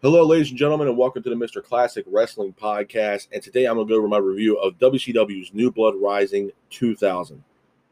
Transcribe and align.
Hello, 0.00 0.24
ladies 0.24 0.50
and 0.50 0.56
gentlemen, 0.56 0.86
and 0.86 0.96
welcome 0.96 1.24
to 1.24 1.28
the 1.28 1.34
Mr. 1.34 1.60
Classic 1.60 2.04
Wrestling 2.06 2.52
Podcast. 2.52 3.26
And 3.32 3.42
today 3.42 3.64
I'm 3.64 3.74
going 3.74 3.88
to 3.88 3.92
go 3.92 3.98
over 3.98 4.06
my 4.06 4.18
review 4.18 4.56
of 4.56 4.78
WCW's 4.78 5.52
New 5.52 5.72
Blood 5.72 5.96
Rising 6.00 6.52
2000. 6.70 7.42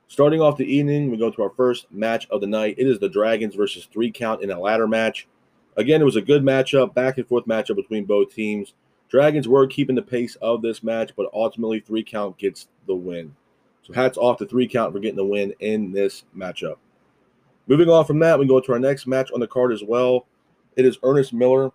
Starting 0.07 0.41
off 0.41 0.57
the 0.57 0.73
evening, 0.73 1.11
we 1.11 1.17
go 1.17 1.33
to 1.33 1.43
our 1.43 1.51
first 1.51 1.91
match 1.91 2.29
of 2.31 2.41
the 2.41 2.47
night. 2.47 2.77
It 2.79 2.87
is 2.87 3.01
the 3.01 3.09
Dragons 3.09 3.57
versus 3.57 3.89
Three 3.93 4.13
Count 4.13 4.41
in 4.41 4.53
a 4.53 4.61
ladder 4.61 4.87
match. 4.87 5.27
Again, 5.77 6.01
it 6.01 6.05
was 6.05 6.15
a 6.15 6.23
good 6.23 6.45
matchup, 6.45 6.95
back 6.95 7.19
and 7.19 7.27
forth 7.27 7.47
matchup 7.47 7.75
between 7.75 8.05
both 8.05 8.33
teams. 8.33 8.75
Dragons 9.09 9.49
were 9.49 9.67
keeping 9.67 9.97
the 9.97 10.03
pace 10.03 10.37
of 10.37 10.63
this 10.63 10.85
match, 10.85 11.11
but 11.17 11.29
ultimately 11.35 11.81
Three 11.81 12.05
Count 12.05 12.39
gets 12.39 12.69
the 12.87 12.95
win. 12.95 13.35
So 13.83 13.93
hats 13.95 14.17
off 14.17 14.39
to 14.39 14.47
Three 14.47 14.69
Count 14.69 14.93
for 14.93 15.01
getting 15.01 15.17
the 15.17 15.25
win 15.25 15.55
in 15.59 15.91
this 15.91 16.23
matchup. 16.37 16.77
Moving 17.67 17.89
on 17.89 18.05
from 18.05 18.21
that, 18.21 18.39
we 18.39 18.47
go 18.47 18.61
to 18.61 18.73
our 18.75 18.79
next 18.79 19.09
match 19.09 19.33
on 19.33 19.41
the 19.41 19.49
card 19.49 19.73
as 19.73 19.83
well. 19.83 20.29
It 20.77 20.87
is 20.87 20.99
Ernest 21.03 21.33
Miller 21.33 21.73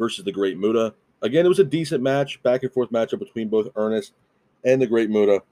versus 0.00 0.24
the 0.24 0.32
Great 0.32 0.58
Muta. 0.58 0.94
Again, 1.22 1.44
it 1.44 1.48
was 1.50 1.58
a 1.58 1.64
decent 1.64 2.02
match, 2.02 2.42
back 2.42 2.64
and 2.64 2.72
forth 2.72 2.90
matchup 2.90 3.18
between 3.20 3.48
both 3.48 3.68
Ernest 3.76 4.14
and 4.64 4.80
the 4.80 4.86
Great 4.86 5.10
Muta. 5.10 5.42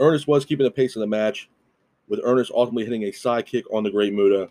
Ernest 0.00 0.26
was 0.26 0.44
keeping 0.44 0.64
the 0.64 0.70
pace 0.70 0.96
of 0.96 1.00
the 1.00 1.06
match, 1.06 1.48
with 2.08 2.20
Ernest 2.24 2.50
ultimately 2.52 2.84
hitting 2.84 3.04
a 3.04 3.12
side 3.12 3.46
kick 3.46 3.64
on 3.72 3.84
the 3.84 3.90
Great 3.90 4.14
Muta, 4.14 4.48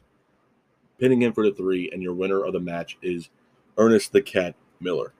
pinning 1.00 1.22
him 1.22 1.34
for 1.34 1.44
the 1.44 1.54
three, 1.54 1.90
and 1.92 2.02
your 2.02 2.14
winner 2.14 2.46
of 2.46 2.54
the 2.54 2.60
match 2.60 2.98
is 3.02 3.30
Ernest 3.78 4.14
the 4.14 4.22
Cat 4.22 4.56
Miller. 4.80 5.14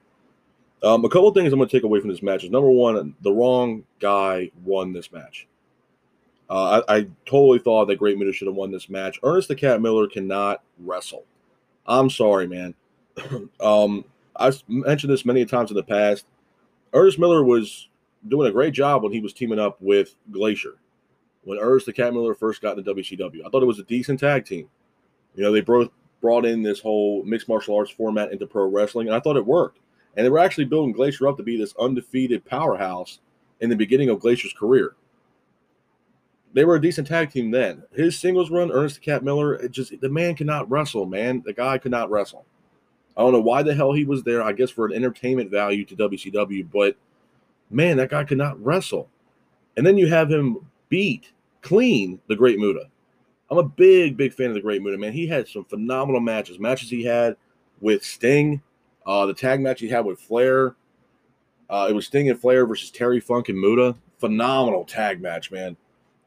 Um, 0.82 1.04
a 1.04 1.08
couple 1.08 1.32
things 1.32 1.52
I'm 1.52 1.58
going 1.58 1.68
to 1.68 1.76
take 1.76 1.84
away 1.84 2.00
from 2.00 2.10
this 2.10 2.22
match 2.22 2.44
is 2.44 2.50
number 2.50 2.70
one, 2.70 3.16
the 3.20 3.32
wrong 3.32 3.84
guy 3.98 4.50
won 4.64 4.92
this 4.92 5.10
match. 5.12 5.48
Uh, 6.48 6.82
I, 6.86 6.96
I, 6.96 7.06
totally 7.24 7.58
thought 7.58 7.86
that 7.86 7.98
Great 7.98 8.18
Muda 8.18 8.30
should 8.32 8.48
have 8.48 8.54
won 8.54 8.70
this 8.70 8.90
match. 8.90 9.18
Ernest 9.22 9.48
the 9.48 9.56
Cat 9.56 9.80
Miller 9.80 10.06
cannot 10.06 10.62
wrestle. 10.78 11.24
I'm 11.86 12.10
sorry, 12.10 12.46
man. 12.46 12.74
um, 13.60 14.04
I've 14.36 14.62
mentioned 14.68 15.12
this 15.12 15.24
many 15.24 15.44
times 15.44 15.70
in 15.70 15.76
the 15.76 15.82
past. 15.82 16.26
Ernest 16.92 17.18
Miller 17.18 17.42
was 17.44 17.88
doing 18.28 18.48
a 18.48 18.52
great 18.52 18.72
job 18.72 19.02
when 19.02 19.12
he 19.12 19.20
was 19.20 19.32
teaming 19.32 19.58
up 19.58 19.76
with 19.80 20.14
Glacier. 20.30 20.74
When 21.42 21.58
Ernest 21.58 21.86
the 21.86 21.92
Cat 21.92 22.12
Miller 22.12 22.34
first 22.34 22.62
got 22.62 22.78
in 22.78 22.84
the 22.84 22.94
WCW, 22.94 23.44
I 23.44 23.50
thought 23.50 23.62
it 23.62 23.66
was 23.66 23.78
a 23.78 23.84
decent 23.84 24.20
tag 24.20 24.46
team. 24.46 24.68
You 25.34 25.42
know, 25.42 25.52
they 25.52 25.60
both 25.60 25.90
brought 26.20 26.46
in 26.46 26.62
this 26.62 26.80
whole 26.80 27.22
mixed 27.24 27.48
martial 27.48 27.76
arts 27.76 27.90
format 27.90 28.32
into 28.32 28.46
pro 28.46 28.66
wrestling, 28.66 29.08
and 29.08 29.16
I 29.16 29.20
thought 29.20 29.36
it 29.36 29.44
worked. 29.44 29.80
And 30.16 30.24
they 30.24 30.30
were 30.30 30.38
actually 30.38 30.64
building 30.64 30.92
Glacier 30.92 31.28
up 31.28 31.36
to 31.36 31.42
be 31.42 31.58
this 31.58 31.74
undefeated 31.78 32.44
powerhouse 32.44 33.18
in 33.60 33.68
the 33.68 33.76
beginning 33.76 34.08
of 34.08 34.20
Glacier's 34.20 34.54
career. 34.54 34.94
They 36.54 36.64
were 36.64 36.76
a 36.76 36.80
decent 36.80 37.08
tag 37.08 37.30
team 37.30 37.50
then. 37.50 37.82
His 37.92 38.18
singles 38.18 38.50
run, 38.50 38.70
Ernest 38.70 38.96
the 38.96 39.00
Cat 39.00 39.24
Miller, 39.24 39.68
just 39.68 40.00
the 40.00 40.08
man 40.08 40.36
cannot 40.36 40.70
wrestle, 40.70 41.04
man. 41.04 41.42
The 41.44 41.52
guy 41.52 41.78
could 41.78 41.90
not 41.90 42.10
wrestle. 42.10 42.46
I 43.16 43.22
don't 43.22 43.32
know 43.32 43.40
why 43.40 43.62
the 43.62 43.74
hell 43.74 43.92
he 43.92 44.04
was 44.04 44.22
there. 44.22 44.42
I 44.42 44.52
guess 44.52 44.70
for 44.70 44.86
an 44.86 44.92
entertainment 44.92 45.50
value 45.50 45.84
to 45.84 45.96
WCW, 45.96 46.68
but 46.70 46.96
man, 47.70 47.96
that 47.98 48.10
guy 48.10 48.24
could 48.24 48.38
not 48.38 48.62
wrestle. 48.62 49.08
And 49.76 49.86
then 49.86 49.98
you 49.98 50.06
have 50.06 50.30
him 50.30 50.58
beat 50.88 51.32
clean 51.62 52.20
the 52.28 52.36
Great 52.36 52.58
Muta. 52.58 52.88
I'm 53.50 53.58
a 53.58 53.62
big, 53.62 54.16
big 54.16 54.32
fan 54.32 54.48
of 54.48 54.54
the 54.54 54.60
Great 54.60 54.82
Muta, 54.82 54.98
man. 54.98 55.12
He 55.12 55.26
had 55.26 55.48
some 55.48 55.64
phenomenal 55.64 56.20
matches. 56.20 56.58
Matches 56.58 56.90
he 56.90 57.04
had 57.04 57.36
with 57.80 58.04
Sting, 58.04 58.62
uh, 59.06 59.26
the 59.26 59.34
tag 59.34 59.60
match 59.60 59.80
he 59.80 59.88
had 59.88 60.04
with 60.04 60.20
Flair. 60.20 60.74
Uh, 61.68 61.86
it 61.88 61.92
was 61.92 62.06
Sting 62.06 62.28
and 62.30 62.40
Flair 62.40 62.66
versus 62.66 62.90
Terry 62.90 63.20
Funk 63.20 63.48
and 63.48 63.58
Muta. 63.58 63.96
Phenomenal 64.18 64.84
tag 64.84 65.20
match, 65.20 65.50
man. 65.50 65.76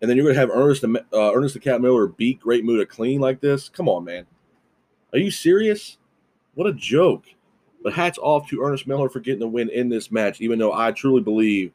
And 0.01 0.09
then 0.09 0.17
you're 0.17 0.27
gonna 0.27 0.39
have 0.39 0.51
Ernest, 0.51 0.83
uh, 0.83 1.33
Ernest 1.33 1.55
the 1.55 1.59
Cat 1.59 1.81
Miller 1.81 2.07
beat 2.07 2.39
Great 2.39 2.63
Muta 2.63 2.85
clean 2.85 3.19
like 3.19 3.41
this. 3.41 3.69
Come 3.69 3.89
on, 3.89 4.03
man. 4.03 4.25
Are 5.13 5.19
you 5.19 5.31
serious? 5.31 5.97
What 6.57 6.65
a 6.65 6.73
joke. 6.73 7.25
But 7.83 7.93
hats 7.93 8.17
off 8.19 8.49
to 8.49 8.63
Ernest 8.63 8.87
Miller 8.87 9.09
for 9.09 9.19
getting 9.19 9.39
the 9.39 9.47
win 9.47 9.69
in 9.69 9.89
this 9.89 10.11
match, 10.11 10.41
even 10.41 10.57
though 10.57 10.73
I 10.73 10.91
truly 10.91 11.21
believe 11.21 11.71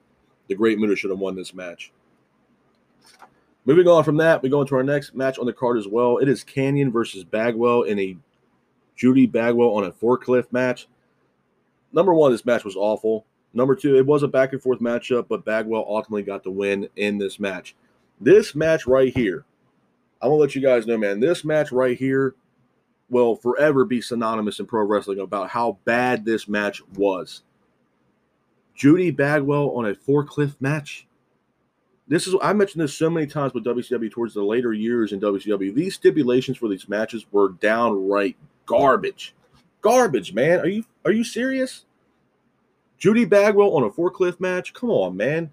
the 0.49 0.57
Great 0.57 0.77
Muta 0.77 0.97
should 0.97 1.11
have 1.11 1.21
won 1.21 1.37
this 1.37 1.55
match. 1.55 1.93
Moving 3.65 3.87
on 3.87 4.03
from 4.03 4.17
that, 4.17 4.43
we 4.43 4.49
go 4.49 4.61
into 4.61 4.75
our 4.75 4.83
next 4.83 5.15
match 5.15 5.39
on 5.39 5.47
the 5.47 5.53
card 5.53 5.79
as 5.79 5.87
well. 5.87 6.19
It 6.19 6.29
is 6.29 6.43
Kanyon 6.43 6.91
versus 6.91 7.23
Bagwell 7.23 7.83
in 7.83 8.01
a 8.01 8.17
Judy 8.97 9.25
Bagwell 9.25 9.71
on 9.71 9.85
a 9.85 9.93
forklift 9.93 10.51
match. 10.51 10.89
Number 11.93 12.13
one, 12.13 12.33
this 12.33 12.45
match 12.45 12.65
was 12.65 12.75
awful. 12.75 13.25
Number 13.55 13.77
two, 13.77 13.97
it 13.97 14.05
was 14.05 14.25
a 14.25 14.29
back 14.29 14.53
and 14.53 14.61
forth 14.61 14.81
matchup, 14.81 15.29
but 15.29 15.45
Bagwell 15.45 15.87
ultimately 15.87 16.25
got 16.25 16.43
the 16.43 16.51
win 16.51 16.89
in 16.97 17.19
this 17.19 17.39
match. 17.39 17.77
This 18.21 18.57
match 18.57 18.89
right 18.89 19.15
here, 19.17 19.45
I'm 20.21 20.31
gonna 20.31 20.41
let 20.41 20.57
you 20.57 20.61
guys 20.61 20.89
know, 20.89 20.99
man. 20.99 21.21
This 21.21 21.45
match 21.45 21.71
right 21.71 21.97
here 21.97 22.35
will 23.13 23.37
forever 23.37 23.85
be 23.85 24.01
synonymous 24.01 24.59
in 24.59 24.65
pro 24.65 24.85
wrestling 24.85 25.21
about 25.21 25.51
how 25.51 25.77
bad 25.85 26.25
this 26.25 26.49
match 26.49 26.83
was. 26.97 27.43
Judy 28.75 29.11
Bagwell 29.11 29.71
on 29.77 29.85
a 29.85 29.95
forklift 29.95 30.57
match. 30.61 31.07
This 32.09 32.27
is 32.27 32.35
I 32.43 32.55
mentioned 32.55 32.83
this 32.83 32.97
so 32.97 33.11
many 33.11 33.27
times 33.27 33.53
with 33.53 33.65
WCW 33.65 34.11
towards 34.11 34.33
the 34.33 34.43
later 34.43 34.73
years 34.73 35.13
in 35.13 35.21
WCW. 35.21 35.75
These 35.75 35.95
stipulations 35.95 36.57
for 36.57 36.69
these 36.69 36.89
matches 36.89 37.27
were 37.31 37.51
downright 37.51 38.37
garbage. 38.65 39.35
Garbage, 39.83 40.33
man. 40.33 40.61
Are 40.61 40.67
you 40.67 40.85
are 41.05 41.13
you 41.13 41.23
serious? 41.23 41.85
Judy 42.97 43.27
Bagwell 43.27 43.77
on 43.77 43.83
a 43.83 43.91
forklift 43.91 44.41
match? 44.41 44.73
Come 44.73 44.91
on, 44.91 45.17
man. 45.17 45.51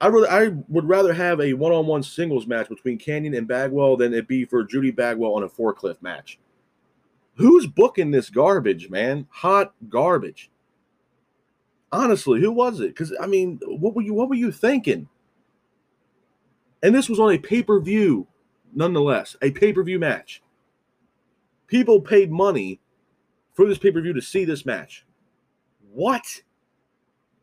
I 0.00 0.06
really, 0.06 0.28
I 0.28 0.48
would 0.68 0.88
rather 0.88 1.12
have 1.12 1.40
a 1.40 1.54
one-on-one 1.54 2.04
singles 2.04 2.46
match 2.46 2.68
between 2.68 2.98
Kanyon 2.98 3.36
and 3.36 3.48
Bagwell 3.48 3.96
than 3.96 4.14
it 4.14 4.28
be 4.28 4.44
for 4.44 4.62
Judy 4.62 4.92
Bagwell 4.92 5.34
on 5.34 5.42
a 5.42 5.48
forklift 5.48 6.02
match. 6.02 6.38
Who's 7.34 7.66
booking 7.66 8.10
this 8.10 8.30
garbage, 8.30 8.90
man? 8.90 9.26
Hot 9.30 9.74
garbage. 9.88 10.50
Honestly, 11.90 12.40
who 12.40 12.52
was 12.52 12.80
it? 12.80 12.88
Because 12.88 13.12
I 13.20 13.26
mean, 13.26 13.60
what 13.64 13.94
were 13.94 14.02
you 14.02 14.14
what 14.14 14.28
were 14.28 14.34
you 14.34 14.52
thinking? 14.52 15.08
And 16.82 16.94
this 16.94 17.08
was 17.08 17.18
on 17.18 17.32
a 17.32 17.38
pay-per-view, 17.38 18.26
nonetheless, 18.72 19.36
a 19.42 19.50
pay-per-view 19.50 19.98
match. 19.98 20.42
People 21.66 22.00
paid 22.00 22.30
money 22.30 22.80
for 23.52 23.66
this 23.66 23.78
pay-per-view 23.78 24.12
to 24.12 24.22
see 24.22 24.44
this 24.44 24.64
match. 24.64 25.04
What? 25.92 26.42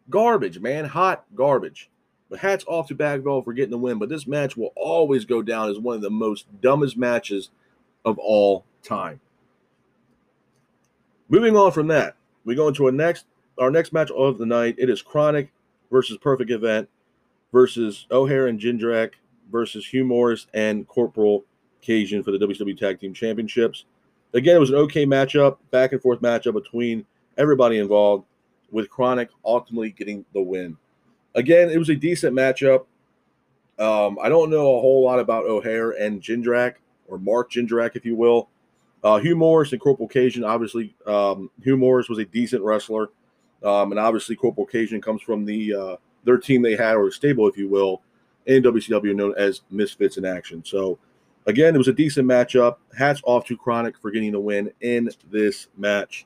Garbage, 0.09 0.59
man. 0.59 0.85
Hot 0.85 1.25
garbage. 1.35 1.89
Hats 2.37 2.65
off 2.67 2.87
to 2.87 2.95
Bagwell 2.95 3.41
for 3.41 3.53
getting 3.53 3.71
the 3.71 3.77
win. 3.77 3.99
But 3.99 4.09
this 4.09 4.27
match 4.27 4.55
will 4.55 4.73
always 4.75 5.25
go 5.25 5.41
down 5.41 5.69
as 5.69 5.79
one 5.79 5.95
of 5.95 6.01
the 6.01 6.09
most 6.09 6.45
dumbest 6.61 6.97
matches 6.97 7.49
of 8.03 8.17
all 8.19 8.65
time. 8.83 9.19
Moving 11.27 11.55
on 11.57 11.71
from 11.71 11.87
that, 11.87 12.15
we 12.45 12.55
go 12.55 12.67
into 12.67 12.85
our 12.85 12.91
next 12.91 13.25
our 13.57 13.71
next 13.71 13.93
match 13.93 14.11
of 14.11 14.37
the 14.37 14.45
night. 14.45 14.75
It 14.77 14.89
is 14.89 15.01
KroniK 15.01 15.49
versus 15.91 16.17
Perfect 16.17 16.51
Event 16.51 16.89
versus 17.51 18.05
O'Haire 18.11 18.47
and 18.47 18.59
Jindrak 18.59 19.13
versus 19.51 19.85
Hugh 19.85 20.03
Morris 20.03 20.47
and 20.53 20.87
Corporal 20.87 21.45
Cajun 21.81 22.23
for 22.23 22.31
the 22.31 22.37
WWE 22.37 22.77
Tag 22.77 22.99
Team 22.99 23.13
Championships. 23.13 23.85
Again, 24.33 24.57
it 24.57 24.59
was 24.59 24.71
an 24.71 24.75
okay 24.75 25.05
matchup, 25.05 25.57
back 25.71 25.93
and 25.93 26.01
forth 26.01 26.21
matchup 26.21 26.53
between 26.53 27.05
everybody 27.37 27.77
involved, 27.77 28.25
with 28.71 28.89
KroniK 28.89 29.29
ultimately 29.45 29.91
getting 29.91 30.25
the 30.33 30.41
win 30.41 30.77
again, 31.35 31.69
it 31.69 31.77
was 31.77 31.89
a 31.89 31.95
decent 31.95 32.35
matchup. 32.35 32.85
Um, 33.77 34.17
I 34.21 34.29
don't 34.29 34.49
know 34.49 34.77
a 34.77 34.81
whole 34.81 35.03
lot 35.03 35.19
about 35.19 35.45
O'Haire 35.45 35.91
and 35.91 36.21
Jindrak, 36.21 36.75
or 37.07 37.17
Mark 37.19 37.51
Jindrak, 37.51 37.95
if 37.95 38.05
you 38.05 38.15
will. 38.15 38.49
Uh, 39.03 39.19
Hugh 39.19 39.35
Morris 39.35 39.71
and 39.71 39.79
Corporal 39.79 40.07
Cajun, 40.07 40.43
obviously, 40.43 40.95
um, 41.05 41.51
Hugh 41.61 41.77
Morris 41.77 42.09
was 42.09 42.17
a 42.17 42.25
decent 42.25 42.63
wrestler. 42.63 43.09
Um, 43.63 43.91
and 43.91 43.99
obviously, 43.99 44.35
Corporal 44.35 44.65
Cajun 44.65 45.01
comes 45.01 45.21
from 45.21 45.45
the 45.45 45.75
uh, 45.75 45.95
their 46.23 46.37
team 46.37 46.61
they 46.61 46.75
had, 46.75 46.95
or 46.95 47.11
stable, 47.11 47.47
if 47.47 47.57
you 47.57 47.69
will, 47.69 48.01
in 48.45 48.63
WCW 48.63 49.15
known 49.15 49.33
as 49.37 49.61
Misfits 49.69 50.17
in 50.17 50.25
Action. 50.25 50.63
So, 50.65 50.97
again, 51.45 51.75
it 51.75 51.77
was 51.77 51.87
a 51.87 51.93
decent 51.93 52.27
matchup. 52.27 52.77
Hats 52.97 53.21
off 53.25 53.45
to 53.47 53.57
KroniK 53.57 53.97
for 54.01 54.11
getting 54.11 54.31
the 54.31 54.39
win 54.39 54.71
in 54.81 55.09
this 55.29 55.67
match. 55.77 56.25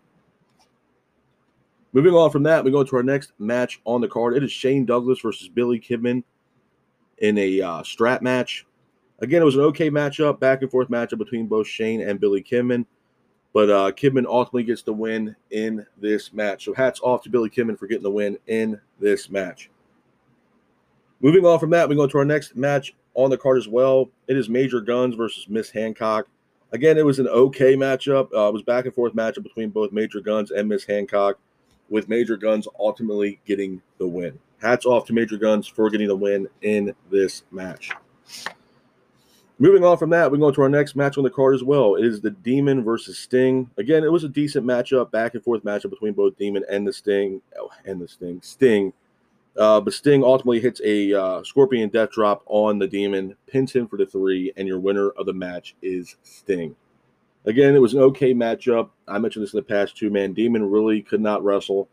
Moving 1.91 2.13
on 2.13 2.29
from 2.29 2.43
that, 2.43 2.63
we 2.63 2.71
go 2.71 2.83
to 2.83 2.95
our 2.97 3.03
next 3.03 3.33
match 3.39 3.81
on 3.83 4.01
the 4.01 4.07
card. 4.07 4.37
It 4.37 4.43
is 4.43 4.51
Shane 4.51 4.85
Douglas 4.85 5.19
versus 5.21 5.47
Billy 5.49 5.79
Kidman 5.79 6.23
in 7.17 7.37
a 7.37 7.61
uh, 7.61 7.83
strap 7.83 8.21
match. 8.21 8.65
Again, 9.19 9.41
it 9.41 9.45
was 9.45 9.55
an 9.55 9.61
okay 9.61 9.89
matchup, 9.89 10.39
back 10.39 10.61
and 10.61 10.69
forth 10.69 10.89
matchup 10.89 11.17
between 11.17 11.47
both 11.47 11.67
Shane 11.67 12.01
and 12.01 12.19
Billy 12.19 12.43
Kidman. 12.43 12.85
But 13.53 13.69
uh, 13.69 13.91
Kidman 13.91 14.25
ultimately 14.27 14.63
gets 14.63 14.83
the 14.83 14.93
win 14.93 15.35
in 15.49 15.85
this 15.97 16.31
match. 16.31 16.65
So 16.65 16.73
hats 16.73 16.99
off 17.01 17.23
to 17.23 17.29
Billy 17.29 17.49
Kidman 17.49 17.77
for 17.77 17.87
getting 17.87 18.03
the 18.03 18.11
win 18.11 18.37
in 18.45 18.79
this 18.99 19.29
match. 19.29 19.71
Moving 21.21 21.45
on 21.45 21.59
from 21.59 21.71
that, 21.71 21.89
we 21.89 21.95
go 21.95 22.07
to 22.07 22.17
our 22.19 22.25
next 22.25 22.55
match 22.55 22.95
on 23.15 23.31
the 23.31 23.37
card 23.37 23.57
as 23.57 23.67
well. 23.67 24.09
It 24.27 24.37
is 24.37 24.47
Major 24.47 24.79
Gunns 24.79 25.15
versus 25.15 25.49
Miss 25.49 25.71
Hancock. 25.71 26.27
Again, 26.71 26.99
it 26.99 27.05
was 27.05 27.17
an 27.17 27.27
okay 27.27 27.75
matchup. 27.75 28.31
Uh, 28.31 28.47
it 28.47 28.53
was 28.53 28.61
back 28.61 28.85
and 28.85 28.93
forth 28.93 29.13
matchup 29.15 29.41
between 29.41 29.71
both 29.71 29.91
Major 29.91 30.21
Gunns 30.21 30.51
and 30.51 30.69
Miss 30.69 30.85
Hancock 30.85 31.39
with 31.89 32.09
Major 32.09 32.37
Gunns 32.37 32.67
ultimately 32.79 33.39
getting 33.45 33.81
the 33.97 34.07
win. 34.07 34.39
Hats 34.61 34.85
off 34.85 35.05
to 35.05 35.13
Major 35.13 35.37
Gunns 35.37 35.67
for 35.67 35.89
getting 35.89 36.07
the 36.07 36.15
win 36.15 36.47
in 36.61 36.93
this 37.09 37.43
match. 37.51 37.91
Moving 39.61 39.83
on 39.83 39.97
from 39.97 40.09
that, 40.11 40.31
we 40.31 40.37
go 40.37 40.51
to 40.51 40.61
our 40.61 40.69
next 40.69 40.95
match 40.95 41.17
on 41.17 41.25
the 41.25 41.29
card 41.29 41.53
as 41.53 41.63
well. 41.63 41.95
It 41.95 42.05
is 42.05 42.21
the 42.21 42.31
Demon 42.31 42.81
versus 42.81 43.17
Sting. 43.19 43.69
Again, 43.77 44.05
it 44.05 44.11
was 44.11 44.23
a 44.23 44.29
decent 44.29 44.65
matchup, 44.65 45.11
back 45.11 45.33
and 45.33 45.43
forth 45.43 45.65
matchup 45.65 45.89
between 45.89 46.13
both 46.13 46.37
Demon 46.37 46.63
and 46.69 46.87
the 46.87 46.93
Sting. 46.93 47.41
Oh, 47.59 47.69
and 47.85 47.99
the 47.99 48.07
Sting. 48.07 48.39
Sting. 48.41 48.93
Uh, 49.57 49.81
but 49.81 49.93
Sting 49.93 50.23
ultimately 50.23 50.61
hits 50.61 50.79
a 50.85 51.13
uh, 51.13 51.43
Scorpion 51.43 51.89
Death 51.89 52.11
Drop 52.11 52.43
on 52.45 52.79
the 52.79 52.87
Demon, 52.87 53.35
pins 53.47 53.73
him 53.73 53.85
for 53.87 53.97
the 53.97 54.05
three, 54.05 54.53
and 54.55 54.65
your 54.65 54.79
winner 54.79 55.09
of 55.09 55.25
the 55.25 55.33
match 55.33 55.75
is 55.81 56.15
Sting. 56.23 56.73
Again, 57.45 57.75
it 57.75 57.81
was 57.81 57.93
an 57.93 58.01
okay 58.01 58.33
matchup. 58.33 58.89
I 59.07 59.17
mentioned 59.17 59.43
this 59.43 59.53
in 59.53 59.57
the 59.57 59.63
past 59.63 59.97
too, 59.97 60.09
man. 60.09 60.33
Demon 60.33 60.69
really 60.69 61.01
could 61.01 61.21
not 61.21 61.43
wrestle. 61.43 61.87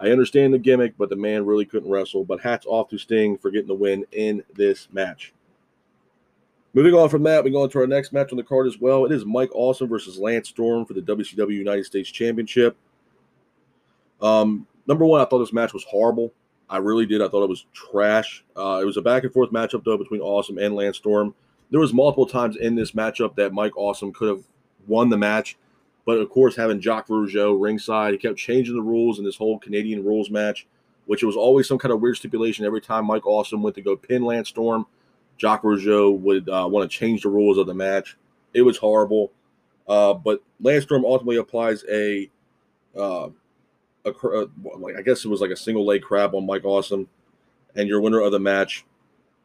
I 0.00 0.10
understand 0.10 0.52
the 0.52 0.58
gimmick, 0.58 0.94
but 0.98 1.10
the 1.10 1.16
man 1.16 1.46
really 1.46 1.64
couldn't 1.64 1.90
wrestle. 1.90 2.24
But 2.24 2.40
hats 2.40 2.66
off 2.66 2.88
to 2.90 2.98
Sting 2.98 3.38
for 3.38 3.50
getting 3.50 3.68
the 3.68 3.74
win 3.74 4.04
in 4.12 4.42
this 4.54 4.88
match. 4.92 5.32
Moving 6.74 6.94
on 6.94 7.08
from 7.10 7.22
that, 7.24 7.44
we 7.44 7.50
go 7.50 7.62
on 7.62 7.68
to 7.70 7.80
our 7.80 7.86
next 7.86 8.12
match 8.12 8.32
on 8.32 8.38
the 8.38 8.42
card 8.42 8.66
as 8.66 8.80
well. 8.80 9.04
It 9.04 9.12
is 9.12 9.26
Mike 9.26 9.50
Awesome 9.54 9.88
versus 9.88 10.18
Lance 10.18 10.48
Storm 10.48 10.86
for 10.86 10.94
the 10.94 11.02
WCW 11.02 11.52
United 11.52 11.84
States 11.84 12.10
Championship. 12.10 12.76
Um, 14.22 14.66
number 14.86 15.04
one, 15.04 15.20
I 15.20 15.26
thought 15.26 15.40
this 15.40 15.52
match 15.52 15.74
was 15.74 15.84
horrible. 15.84 16.32
I 16.70 16.78
really 16.78 17.04
did. 17.04 17.20
I 17.20 17.28
thought 17.28 17.42
it 17.42 17.50
was 17.50 17.66
trash. 17.74 18.42
Uh, 18.56 18.80
it 18.80 18.86
was 18.86 18.96
a 18.96 19.02
back 19.02 19.24
and 19.24 19.32
forth 19.32 19.50
matchup 19.50 19.84
though 19.84 19.98
between 19.98 20.22
Awesome 20.22 20.56
and 20.56 20.74
Lance 20.74 20.96
Storm. 20.96 21.34
There 21.70 21.80
was 21.80 21.92
multiple 21.92 22.26
times 22.26 22.56
in 22.56 22.74
this 22.74 22.92
matchup 22.92 23.34
that 23.36 23.52
Mike 23.52 23.76
Awesome 23.76 24.12
could 24.12 24.28
have 24.28 24.44
won 24.86 25.08
the 25.08 25.16
match, 25.16 25.56
but 26.04 26.18
of 26.18 26.30
course 26.30 26.56
having 26.56 26.80
Jacques 26.80 27.08
Rougeau 27.08 27.60
ringside, 27.60 28.12
he 28.12 28.18
kept 28.18 28.38
changing 28.38 28.74
the 28.74 28.82
rules 28.82 29.18
in 29.18 29.24
this 29.24 29.36
whole 29.36 29.58
Canadian 29.58 30.04
rules 30.04 30.30
match, 30.30 30.66
which 31.06 31.22
was 31.22 31.36
always 31.36 31.68
some 31.68 31.78
kind 31.78 31.92
of 31.92 32.00
weird 32.00 32.16
stipulation 32.16 32.64
every 32.64 32.80
time 32.80 33.06
Mike 33.06 33.26
Awesome 33.26 33.62
went 33.62 33.76
to 33.76 33.82
go 33.82 33.96
pin 33.96 34.22
Lance 34.22 34.48
Storm 34.48 34.86
Jacques 35.42 35.62
Rougeau 35.62 36.16
would 36.20 36.48
uh, 36.48 36.68
want 36.70 36.88
to 36.88 36.96
change 36.96 37.22
the 37.22 37.28
rules 37.28 37.58
of 37.58 37.66
the 37.66 37.74
match. 37.74 38.16
It 38.54 38.62
was 38.62 38.78
horrible. 38.78 39.32
Uh, 39.88 40.14
but 40.14 40.40
Lance 40.60 40.84
Storm 40.84 41.04
ultimately 41.04 41.36
applies 41.36 41.84
a, 41.90 42.30
uh, 42.96 43.28
a, 44.04 44.10
a, 44.10 44.48
like 44.78 44.96
I 44.96 45.02
guess 45.02 45.24
it 45.24 45.28
was 45.28 45.40
like 45.40 45.50
a 45.50 45.56
single 45.56 45.84
leg 45.84 46.02
crab 46.02 46.34
on 46.36 46.46
Mike 46.46 46.64
Awesome, 46.64 47.08
and 47.74 47.88
your 47.88 48.00
winner 48.00 48.20
of 48.20 48.30
the 48.30 48.38
match, 48.38 48.84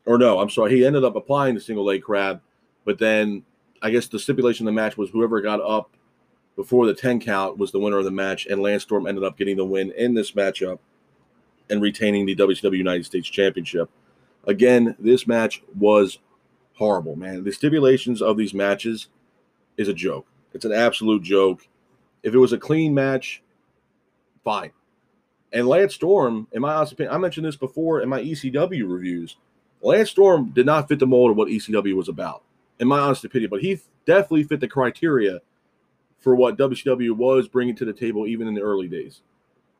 or 0.06 0.18
no, 0.18 0.40
I'm 0.40 0.50
sorry, 0.50 0.76
he 0.76 0.86
ended 0.86 1.04
up 1.04 1.16
applying 1.16 1.56
the 1.56 1.62
single 1.62 1.86
leg 1.86 2.04
crab, 2.04 2.42
but 2.86 3.00
then 3.00 3.44
I 3.82 3.92
guess 3.92 4.08
the 4.08 4.20
stipulation 4.20 4.68
of 4.68 4.74
the 4.74 4.82
match 4.82 4.98
was 4.98 5.10
whoever 5.10 5.42
got 5.42 5.62
up 5.62 5.92
before 6.56 6.88
the 6.88 6.94
10 6.94 7.20
count 7.20 7.58
was 7.58 7.72
the 7.72 7.80
winner 7.80 8.00
of 8.00 8.06
the 8.06 8.12
match, 8.12 8.48
and 8.48 8.62
Lance 8.62 8.84
Storm 8.84 9.06
ended 9.06 9.24
up 9.24 9.38
getting 9.38 9.58
the 9.58 9.66
win 9.66 9.92
in 9.92 10.16
this 10.16 10.32
matchup 10.32 10.80
and 11.70 11.82
retaining 11.82 12.26
the 12.26 12.36
WCW 12.36 12.78
United 12.78 13.06
States 13.06 13.30
Championship. 13.30 13.90
Again, 14.46 14.96
this 14.98 15.28
match 15.28 15.62
was 15.78 16.20
horrible, 16.74 17.16
man. 17.16 17.44
The 17.44 17.52
stipulations 17.52 18.22
of 18.22 18.38
these 18.38 18.54
matches 18.54 19.08
is 19.78 19.88
a 19.88 19.94
joke. 19.94 20.26
It's 20.54 20.66
an 20.66 20.74
absolute 20.74 21.22
joke. 21.22 21.68
If 22.24 22.34
it 22.34 22.40
was 22.40 22.54
a 22.54 22.58
clean 22.58 22.94
match, 22.94 23.44
fine. 24.44 24.72
And 25.54 25.68
Lance 25.68 25.94
Storm, 25.96 26.48
in 26.52 26.62
my 26.62 26.74
honest 26.74 26.94
opinion, 26.94 27.14
I 27.14 27.18
mentioned 27.18 27.46
this 27.46 27.56
before 27.56 28.02
in 28.02 28.10
my 28.10 28.22
ECW 28.22 28.90
reviews. 28.92 29.38
Lance 29.82 30.10
Storm 30.10 30.50
did 30.50 30.66
not 30.66 30.88
fit 30.88 31.00
the 31.00 31.06
mold 31.06 31.32
of 31.32 31.38
what 31.38 31.50
ECW 31.50 31.94
was 31.94 32.10
about, 32.10 32.44
in 32.80 32.88
my 32.88 33.00
honest 33.00 33.26
opinion, 33.26 33.50
but 33.50 33.62
he 33.62 33.80
definitely 34.06 34.44
fit 34.44 34.60
the 34.60 34.68
criteria 34.68 35.40
for 36.20 36.36
what 36.36 36.58
WCW 36.58 37.12
was 37.12 37.48
bringing 37.48 37.76
to 37.76 37.86
the 37.86 37.94
table, 37.94 38.28
even 38.28 38.48
in 38.48 38.54
the 38.54 38.62
early 38.62 38.88
days. 38.88 39.22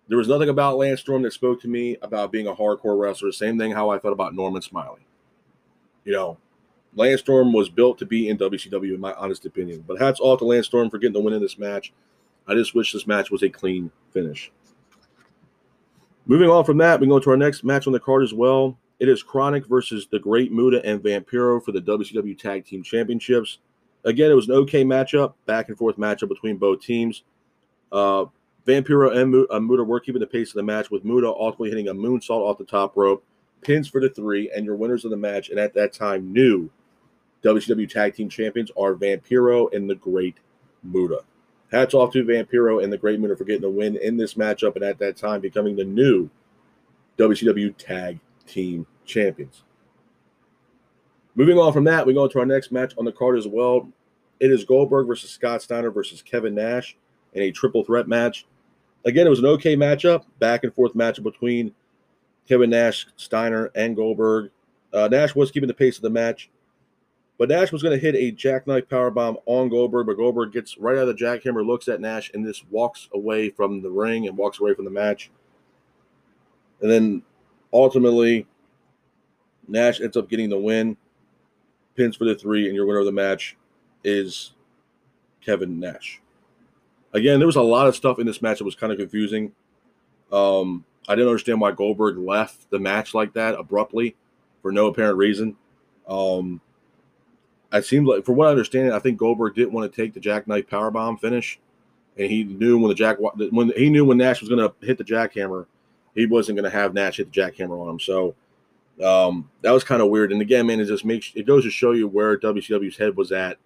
There 0.08 0.18
was 0.18 0.28
nothing 0.28 0.50
about 0.50 0.78
Lance 0.78 1.02
Storm 1.02 1.22
that 1.24 1.34
spoke 1.34 1.62
to 1.62 1.68
me 1.68 1.98
about 2.02 2.32
being 2.32 2.48
a 2.48 2.56
hardcore 2.56 2.98
wrestler. 2.98 3.32
Same 3.32 3.58
thing 3.58 3.72
how 3.72 3.90
I 3.90 4.00
felt 4.00 4.14
about 4.14 4.36
Norman 4.36 4.62
Smiley. 4.62 5.06
You 6.06 6.14
know, 6.14 6.38
Lance 6.96 7.20
Storm 7.20 7.52
was 7.52 7.70
built 7.70 7.98
to 8.00 8.06
be 8.06 8.30
in 8.30 8.38
WCW, 8.38 8.94
in 8.94 9.02
my 9.02 9.14
honest 9.14 9.46
opinion. 9.46 9.84
But 9.86 10.00
hats 10.00 10.22
off 10.22 10.40
to 10.40 10.46
Lance 10.46 10.68
Storm 10.68 10.90
for 10.90 10.98
getting 10.98 11.14
the 11.14 11.20
win 11.20 11.34
in 11.34 11.42
this 11.42 11.58
match. 11.58 11.92
I 12.48 12.54
just 12.54 12.74
wish 12.74 12.94
this 12.94 13.06
match 13.06 13.30
was 13.30 13.44
a 13.44 13.50
clean 13.50 13.92
finish. 14.12 14.52
Moving 16.26 16.50
on 16.50 16.64
from 16.64 16.78
that, 16.78 17.00
we 17.00 17.08
go 17.08 17.20
to 17.20 17.30
our 17.30 17.38
next 17.38 17.64
match 17.64 17.88
on 17.88 17.94
the 17.94 18.00
card 18.00 18.24
as 18.24 18.34
well. 18.34 18.78
It 19.00 19.10
is 19.10 19.24
KroniK 19.24 19.68
versus 19.68 20.08
the 20.12 20.20
Great 20.20 20.52
Muta 20.52 20.84
and 20.84 21.02
Vampiro 21.02 21.64
for 21.64 21.72
the 21.72 21.82
WCW 21.82 22.38
Tag 22.38 22.66
Team 22.66 22.82
Championships. 22.82 23.60
Again, 24.06 24.32
it 24.32 24.36
was 24.36 24.48
an 24.48 24.56
okay 24.56 24.84
matchup, 24.84 25.34
back 25.46 25.70
and 25.70 25.78
forth 25.78 25.98
matchup 25.98 26.30
between 26.30 26.58
both 26.58 26.82
teams. 26.82 27.24
Uh, 27.92 28.26
Vampiro 28.66 29.16
and 29.16 29.66
Muta 29.66 29.84
were 29.84 30.00
keeping 30.00 30.20
the 30.20 30.28
pace 30.28 30.50
of 30.50 30.56
the 30.56 30.64
match, 30.64 30.90
with 30.90 31.06
Muta 31.06 31.28
ultimately 31.28 31.70
hitting 31.70 31.88
a 31.88 31.94
moonsault 31.94 32.42
off 32.42 32.58
the 32.58 32.66
top 32.66 32.98
rope, 32.98 33.24
pins 33.62 33.88
for 33.88 34.02
the 34.02 34.10
three, 34.10 34.52
and 34.56 34.66
your 34.66 34.76
winners 34.76 35.06
of 35.06 35.12
the 35.12 35.18
match, 35.18 35.50
and 35.50 35.60
at 35.60 35.74
that 35.76 35.94
time, 35.94 36.34
new 36.34 36.70
WCW 37.44 37.90
Tag 37.90 38.16
Team 38.16 38.30
Champions 38.30 38.72
are 38.78 38.94
Vampiro 38.94 39.74
and 39.74 39.90
the 39.90 39.96
Great 39.96 40.38
Muta. 40.84 41.20
Hats 41.72 41.94
off 41.94 42.12
to 42.14 42.24
Vampiro 42.24 42.84
and 42.84 42.92
the 42.92 42.98
Great 42.98 43.20
Muta 43.20 43.36
for 43.36 43.44
getting 43.44 43.62
the 43.62 43.70
win 43.70 43.96
in 43.98 44.18
this 44.18 44.34
matchup, 44.34 44.76
and 44.76 44.84
at 44.84 45.00
that 45.00 45.18
time, 45.18 45.40
becoming 45.40 45.76
the 45.76 45.86
new 45.86 46.30
WCW 47.18 47.76
Tag 47.78 48.20
Team 48.48 48.88
Champions. 49.06 49.64
Moving 51.36 51.60
on 51.60 51.72
from 51.72 51.84
that, 51.84 52.06
we 52.06 52.14
go 52.14 52.28
to 52.28 52.40
our 52.40 52.46
next 52.46 52.72
match 52.72 52.94
on 52.98 53.06
the 53.06 53.12
card 53.12 53.38
as 53.38 53.48
well. 53.48 53.88
It 54.40 54.52
is 54.52 54.64
Goldberg 54.64 55.08
versus 55.08 55.30
Scott 55.30 55.62
Steiner 55.62 55.92
versus 55.92 56.22
Kevin 56.22 56.56
Nash 56.56 56.98
in 57.34 57.44
a 57.44 57.52
triple 57.52 57.84
threat 57.84 58.08
match. 58.08 58.46
Again, 59.06 59.28
it 59.28 59.30
was 59.30 59.40
an 59.40 59.46
okay 59.46 59.76
matchup, 59.76 60.26
back 60.40 60.64
and 60.64 60.74
forth 60.74 60.94
matchup 60.94 61.24
between 61.24 61.74
Kevin 62.48 62.70
Nash, 62.70 63.08
Steiner, 63.18 63.72
and 63.76 63.96
Goldberg. 63.96 64.52
Uh, 64.92 65.08
Nash 65.10 65.36
was 65.36 65.52
keeping 65.52 65.68
the 65.68 65.74
pace 65.74 65.98
of 65.98 66.02
the 66.02 66.10
match, 66.10 66.50
but 67.38 67.50
Nash 67.50 67.72
was 67.72 67.84
going 67.84 67.96
to 67.96 68.04
hit 68.04 68.16
a 68.16 68.32
jackknife 68.32 68.88
powerbomb 68.88 69.42
on 69.46 69.70
Goldberg, 69.70 70.08
but 70.08 70.18
Goldberg 70.18 70.54
gets 70.54 70.78
right 70.78 70.98
out 70.98 71.08
of 71.08 71.16
the 71.16 71.24
jackhammer, 71.24 71.66
looks 71.66 71.88
at 71.88 72.02
Nash, 72.02 72.32
and 72.34 72.46
just 72.46 72.66
walks 72.72 73.10
away 73.14 73.50
from 73.50 73.82
the 73.82 73.92
ring 73.92 74.28
and 74.28 74.36
walks 74.36 74.60
away 74.60 74.74
from 74.74 74.86
the 74.86 74.92
match. 74.92 75.30
And 76.82 76.90
then 76.90 77.24
ultimately, 77.74 78.48
Nash 79.68 80.02
ends 80.02 80.18
up 80.18 80.30
getting 80.30 80.50
the 80.50 80.58
win, 80.58 80.98
pins 81.96 82.16
for 82.16 82.26
the 82.26 82.36
three, 82.36 82.68
and 82.68 82.76
your 82.76 82.86
winner 82.86 83.00
of 83.00 83.06
the 83.06 83.12
match 83.12 83.58
is 84.04 84.54
Kevin 85.42 85.80
Nash. 85.80 86.22
Again, 87.14 87.40
there 87.40 87.48
was 87.48 87.56
a 87.56 87.62
lot 87.62 87.88
of 87.88 87.96
stuff 87.96 88.20
in 88.20 88.26
this 88.26 88.42
match 88.42 88.60
that 88.60 88.66
was 88.66 88.76
kind 88.76 88.92
of 88.92 89.00
confusing. 89.00 89.52
Um, 90.32 90.86
I 91.08 91.16
didn't 91.16 91.30
understand 91.30 91.62
why 91.62 91.72
Goldberg 91.72 92.18
left 92.18 92.70
the 92.70 92.80
match 92.80 93.14
like 93.14 93.34
that 93.34 93.56
abruptly 93.56 94.16
for 94.62 94.72
no 94.72 94.88
apparent 94.88 95.18
reason. 95.18 95.56
Um, 96.08 96.62
I 97.72 97.82
seemed 97.82 98.08
like, 98.08 98.26
for 98.26 98.34
what 98.34 98.48
I 98.48 98.52
understand, 98.52 98.94
I 98.94 99.00
think 99.00 99.18
Goldberg 99.18 99.56
didn't 99.56 99.74
want 99.74 99.92
to 99.92 100.02
take 100.02 100.14
the 100.14 100.20
jackknife 100.20 100.68
powerbomb 100.68 101.20
finish, 101.20 101.60
and 102.18 102.30
he 102.30 102.44
knew 102.44 102.78
when 102.78 102.90
the 102.90 102.96
jack 102.96 103.18
when 103.20 103.72
he 103.76 103.90
knew 103.90 104.06
when 104.06 104.18
Nash 104.18 104.42
was 104.42 104.50
going 104.50 104.60
to 104.60 104.74
hit 104.86 104.98
the 104.98 105.04
jackhammer, 105.04 105.66
he 106.18 106.26
wasn't 106.26 106.58
going 106.58 106.70
to 106.70 106.76
have 106.76 106.94
Nash 106.94 107.18
hit 107.18 107.32
the 107.32 107.40
jackhammer 107.42 107.80
on 107.80 107.90
him. 107.90 108.00
So 108.00 108.36
um, 109.04 109.50
that 109.62 109.72
was 109.72 109.84
kind 109.84 110.02
of 110.02 110.10
weird. 110.10 110.32
And 110.32 110.42
again, 110.42 110.66
man, 110.66 110.80
it 110.80 110.86
just 110.86 111.06
makes 111.06 111.32
it 111.36 111.46
goes 111.46 111.64
to 111.64 111.70
show 111.70 111.92
you 111.92 112.08
where 112.08 112.38
WCW's 112.38 112.98
head 112.98 113.16
was 113.16 113.32
at 113.32 113.58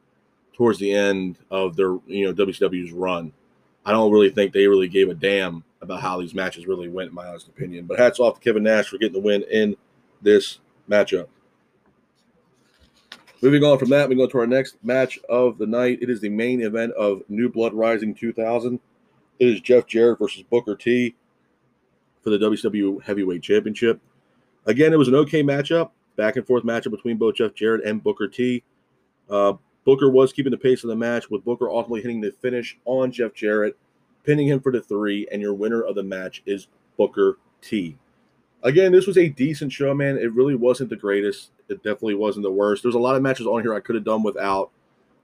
towards 0.53 0.77
the 0.77 0.93
end 0.93 1.38
of 1.50 1.75
their 1.77 1.98
you 2.05 2.25
know 2.25 2.34
WCW's 2.34 2.91
run. 2.91 3.31
I 3.86 3.91
don't 3.91 4.12
really 4.12 4.29
think 4.29 4.51
they 4.51 4.67
really 4.67 4.89
gave 4.89 5.10
a 5.10 5.13
damn 5.15 5.63
about 5.81 6.01
how 6.01 6.20
these 6.20 6.36
matches 6.36 6.67
really 6.67 6.89
went, 6.89 7.10
in 7.10 7.15
my 7.15 7.25
honest 7.25 7.48
opinion. 7.48 7.86
But 7.86 7.98
hats 7.98 8.20
off 8.20 8.36
to 8.36 8.41
Kevin 8.41 8.63
Nash 8.63 8.89
for 8.89 8.98
getting 8.98 9.13
the 9.13 9.25
win 9.25 9.43
in 9.50 9.75
this 10.22 10.60
matchup. 10.89 11.27
Moving 13.41 13.63
on 13.63 13.79
from 13.79 13.89
that, 13.89 14.08
we 14.08 14.15
go 14.15 14.27
to 14.27 14.38
our 14.38 14.46
next 14.46 14.75
match 14.84 15.17
of 15.27 15.58
the 15.58 15.65
night. 15.65 16.00
It 16.01 16.12
is 16.12 16.22
the 16.22 16.29
main 16.29 16.62
event 16.62 16.91
of 16.93 17.24
New 17.27 17.50
Blood 17.50 17.74
Rising 17.74 18.13
2000. 18.13 18.79
It 19.39 19.48
is 19.48 19.62
Jeff 19.62 19.88
Jarrett 19.88 20.20
versus 20.20 20.43
Booker 20.43 20.75
T 20.75 21.15
for 22.22 22.30
the 22.30 22.38
WCW 22.38 23.01
Heavyweight 23.04 23.42
Championship. 23.42 24.00
Again, 24.66 24.94
it 24.94 24.98
was 24.98 25.08
an 25.08 25.16
okay 25.16 25.44
matchup, 25.44 25.92
back 26.16 26.36
and 26.36 26.46
forth 26.46 26.63
matchup 26.63 26.92
between 26.92 27.18
both 27.18 27.36
Jeff 27.36 27.54
Jarrett 27.54 27.86
and 27.86 28.04
Booker 28.04 28.28
T. 28.28 28.63
Uh, 29.30 29.54
Booker 29.86 30.10
was 30.10 30.32
keeping 30.32 30.51
the 30.51 30.58
pace 30.58 30.84
of 30.84 30.90
the 30.90 30.96
match, 30.96 31.30
with 31.30 31.44
Booker 31.44 31.70
ultimately 31.70 32.01
hitting 32.01 32.22
the 32.22 32.32
finish 32.32 32.78
on 32.86 33.12
Jeff 33.12 33.34
Jarrett, 33.34 33.75
pinning 34.24 34.48
him 34.48 34.60
for 34.60 34.72
the 34.72 34.82
three, 34.82 35.28
and 35.32 35.42
your 35.42 35.54
winner 35.54 35.82
of 35.82 35.96
the 35.96 36.04
match 36.04 36.44
is 36.46 36.68
Booker 36.98 37.38
T. 37.62 37.98
Again, 38.63 38.92
this 38.92 39.08
was 39.08 39.18
a 39.18 39.30
decent 39.30 39.72
show, 39.72 39.94
man. 39.96 40.18
It 40.18 40.34
really 40.34 40.54
wasn't 40.54 40.92
the 40.92 40.96
greatest. 40.96 41.50
It 41.68 41.78
definitely 41.78 42.16
wasn't 42.16 42.44
the 42.44 42.51
worst. 42.51 42.84
There's 42.84 42.96
a 42.96 43.00
lot 43.00 43.16
of 43.16 43.24
matches 43.24 43.48
on 43.48 43.63
here 43.63 43.74
I 43.74 43.80
could 43.80 43.96
have 43.96 44.04
done 44.04 44.22
without. 44.22 44.70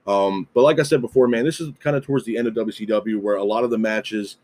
Um, 0.08 0.48
but 0.54 0.64
like 0.64 0.80
I 0.80 0.84
said 0.84 1.02
before, 1.02 1.28
man, 1.28 1.46
this 1.46 1.60
is 1.60 1.72
kind 1.80 1.96
of 1.96 2.04
towards 2.04 2.26
the 2.26 2.38
end 2.38 2.48
of 2.48 2.56
WCW 2.56 3.22
where 3.22 3.36
a 3.36 3.44
lot 3.44 3.64
of 3.64 3.70
the 3.70 3.78
matches 3.78 4.38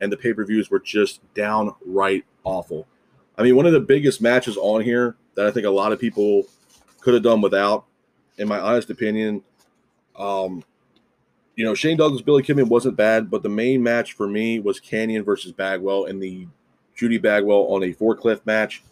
and 0.00 0.12
the 0.12 0.16
pay 0.16 0.32
per 0.32 0.44
views 0.44 0.70
were 0.70 0.80
just 0.80 1.20
downright 1.34 2.24
awful. 2.44 2.86
I 3.36 3.42
mean, 3.42 3.56
one 3.56 3.66
of 3.66 3.72
the 3.72 3.80
biggest 3.80 4.20
matches 4.20 4.56
on 4.56 4.82
here 4.82 5.16
that 5.34 5.46
I 5.46 5.50
think 5.50 5.66
a 5.66 5.70
lot 5.70 5.92
of 5.92 6.00
people 6.00 6.44
could 7.00 7.14
have 7.14 7.22
done 7.22 7.40
without, 7.40 7.84
in 8.38 8.48
my 8.48 8.58
honest 8.58 8.90
opinion, 8.90 9.42
um, 10.16 10.64
you 11.54 11.64
know, 11.64 11.74
Shane 11.74 11.96
Douglas, 11.96 12.22
Billy 12.22 12.42
Kidman 12.42 12.68
wasn't 12.68 12.96
bad, 12.96 13.30
but 13.30 13.42
the 13.42 13.48
main 13.48 13.82
match 13.82 14.12
for 14.12 14.28
me 14.28 14.60
was 14.60 14.80
Kanyon 14.80 15.24
versus 15.24 15.52
Bagwell 15.52 16.06
and 16.06 16.22
the 16.22 16.46
Judy 16.94 17.18
Bagwell 17.18 17.66
on 17.72 17.82
a 17.82 17.92
forklift 17.92 18.46
match. 18.46 18.82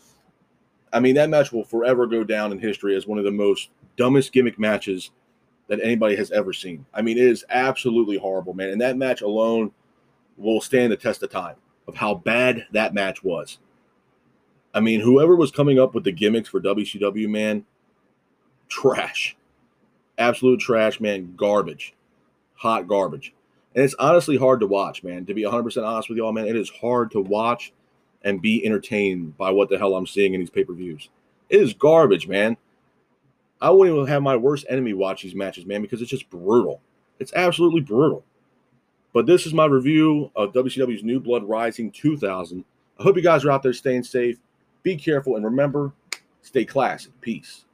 I 0.93 1.01
mean, 1.01 1.15
that 1.17 1.31
match 1.31 1.53
will 1.53 1.65
forever 1.65 2.07
go 2.07 2.25
down 2.25 2.53
in 2.53 2.59
history 2.59 2.97
as 2.97 3.07
one 3.07 3.19
of 3.19 3.25
the 3.25 3.31
most 3.31 3.71
dumbest 3.97 4.33
gimmick 4.33 4.59
matches 4.59 5.11
that 5.69 5.81
anybody 5.83 6.17
has 6.17 6.31
ever 6.31 6.53
seen. 6.53 6.87
I 6.95 7.03
mean, 7.03 7.19
it 7.19 7.25
is 7.25 7.45
absolutely 7.51 8.19
horrible, 8.19 8.55
man. 8.55 8.71
And 8.71 8.81
that 8.81 8.97
match 8.97 9.23
alone 9.23 9.73
will 10.37 10.61
stand 10.61 10.93
the 10.93 10.97
test 10.97 11.23
of 11.23 11.31
time 11.31 11.57
of 11.87 11.97
how 11.97 12.15
bad 12.15 12.67
that 12.73 12.95
match 12.95 13.23
was. 13.23 13.59
I 14.75 14.81
mean, 14.81 15.01
whoever 15.01 15.35
was 15.35 15.51
coming 15.51 15.79
up 15.79 15.95
with 15.95 16.05
the 16.05 16.13
gimmicks 16.13 16.49
for 16.49 16.61
WCW, 16.61 17.29
man, 17.29 17.65
trash. 18.69 19.37
Absolute 20.19 20.61
trash, 20.61 21.01
man. 21.01 21.35
Garbage. 21.37 21.95
Hot 22.55 22.89
garbage. 22.89 23.33
And 23.75 23.85
it's 23.85 23.95
honestly 23.95 24.37
hard 24.37 24.61
to 24.61 24.67
watch, 24.67 25.03
man. 25.05 25.27
To 25.27 25.35
be 25.35 25.43
100% 25.43 25.87
honest 25.87 26.09
with 26.09 26.19
y'all, 26.19 26.33
man, 26.33 26.47
it 26.47 26.57
is 26.57 26.71
hard 26.71 27.11
to 27.13 27.21
watch 27.21 27.73
and 28.23 28.43
be 28.43 28.65
entertained 28.65 29.37
by 29.37 29.51
what 29.51 29.69
the 29.69 29.79
hell 29.79 29.95
I'm 29.95 30.07
seeing 30.07 30.35
in 30.35 30.41
these 30.41 30.51
pay 30.51 30.65
per 30.65 30.73
views. 30.73 31.09
It 31.49 31.61
is 31.61 31.75
garbage, 31.75 32.27
man. 32.27 32.57
I 33.61 33.71
wouldn't 33.71 33.97
even 33.97 34.09
have 34.09 34.23
my 34.23 34.37
worst 34.37 34.67
enemy 34.69 34.93
watch 34.93 35.23
these 35.23 35.35
matches, 35.35 35.65
man, 35.65 35.83
because 35.83 36.03
it's 36.03 36.11
just 36.11 36.29
brutal. 36.29 36.81
It's 37.19 37.33
absolutely 37.35 37.81
brutal. 37.81 38.25
But 39.17 39.25
this 39.25 39.47
is 39.47 39.55
my 39.55 39.65
review 39.65 40.31
of 40.37 40.53
WCW's 40.53 41.03
New 41.03 41.21
Blood 41.21 41.43
Rising 41.45 41.91
2000. 41.91 42.63
I 42.99 43.03
hope 43.03 43.17
you 43.17 43.23
guys 43.23 43.47
are 43.47 43.51
out 43.51 43.63
there 43.63 43.73
staying 43.73 44.03
safe. 44.03 44.37
Be 44.83 44.95
careful 44.95 45.37
and 45.37 45.45
remember, 45.47 45.95
stay 46.43 46.67
classy. 46.67 47.09
Peace. 47.23 47.65